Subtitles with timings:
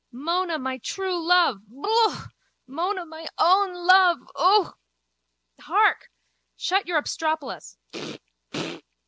[0.11, 1.59] Mona, my true love.
[1.69, 2.29] Yook.
[2.65, 4.17] Mona, my own love.
[4.35, 4.75] Ook.
[5.59, 6.09] Hark!
[6.55, 7.77] Shut your obstropolos.